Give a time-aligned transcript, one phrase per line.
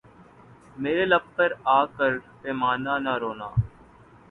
[0.81, 1.45] میرے لب پہ
[1.77, 2.11] آ کر
[2.41, 3.47] پیمانے نہ رونا